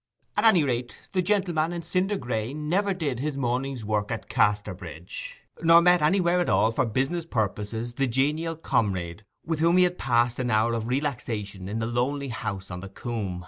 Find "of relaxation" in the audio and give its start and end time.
10.73-11.69